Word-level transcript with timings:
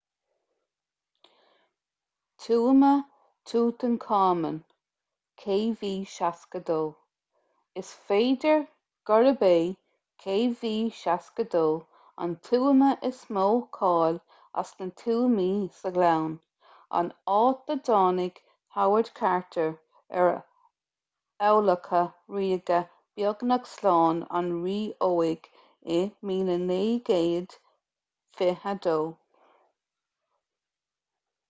tuama 2.43 2.91
thútancáman 3.49 4.55
kv62. 5.41 6.71
is 7.81 7.91
féidir 8.07 8.63
gurb 9.09 9.43
é 9.49 9.59
kv62 10.23 11.61
an 12.25 12.33
tuama 12.47 12.87
is 13.11 13.19
mó 13.37 13.45
cáil 13.79 14.17
as 14.63 14.73
na 14.81 14.87
tuamaí 15.03 15.53
sa 15.83 15.93
ghleann 15.99 16.27
an 17.01 17.13
áit 17.35 17.71
a 17.75 17.77
dtáinig 17.91 18.41
howard 18.79 19.13
carter 19.21 19.69
ar 20.23 20.27
adhlacadh 21.51 22.17
ríoga 22.39 22.81
beagnach 23.21 23.71
slán 23.77 24.25
an 24.41 24.51
rí 24.67 24.77
óig 25.13 25.47
i 25.95 25.97
1922 26.33 28.99